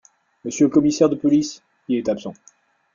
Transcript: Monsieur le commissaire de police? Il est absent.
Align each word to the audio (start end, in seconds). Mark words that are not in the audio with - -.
Monsieur 0.43 0.65
le 0.65 0.71
commissaire 0.71 1.09
de 1.09 1.15
police? 1.15 1.61
Il 1.87 1.95
est 1.99 2.09
absent. 2.09 2.33